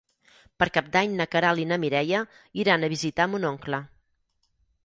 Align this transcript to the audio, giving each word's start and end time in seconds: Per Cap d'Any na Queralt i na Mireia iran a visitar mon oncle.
Per 0.61 0.67
Cap 0.77 0.87
d'Any 0.95 1.11
na 1.19 1.27
Queralt 1.35 1.63
i 1.63 1.67
na 1.73 1.77
Mireia 1.85 2.23
iran 2.63 2.89
a 2.89 2.91
visitar 2.97 3.29
mon 3.35 3.47
oncle. 3.55 3.83